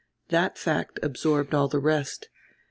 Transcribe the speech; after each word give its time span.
That 0.29 0.57
fact 0.57 0.97
absorbed 1.03 1.53
all 1.53 1.67
the 1.67 1.77
rest. 1.77 2.27